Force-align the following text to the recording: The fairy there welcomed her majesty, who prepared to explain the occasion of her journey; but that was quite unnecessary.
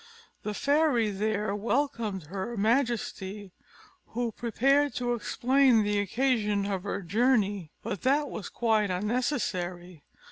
The 0.41 0.55
fairy 0.55 1.11
there 1.11 1.53
welcomed 1.55 2.23
her 2.23 2.57
majesty, 2.57 3.51
who 4.07 4.31
prepared 4.31 4.95
to 4.95 5.13
explain 5.13 5.83
the 5.83 5.99
occasion 5.99 6.65
of 6.65 6.81
her 6.81 7.03
journey; 7.03 7.69
but 7.83 8.01
that 8.01 8.27
was 8.31 8.49
quite 8.49 8.89
unnecessary. 8.89 10.03